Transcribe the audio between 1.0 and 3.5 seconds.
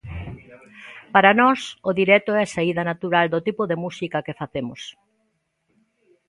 Para nós, o directo é a saída natural do